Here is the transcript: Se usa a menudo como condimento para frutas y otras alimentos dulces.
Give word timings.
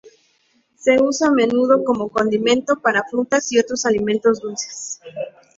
Se 0.77 0.99
usa 0.99 1.27
a 1.27 1.31
menudo 1.31 1.83
como 1.83 2.09
condimento 2.09 2.75
para 2.79 3.03
frutas 3.07 3.51
y 3.51 3.59
otras 3.59 3.85
alimentos 3.85 4.39
dulces. 4.41 4.99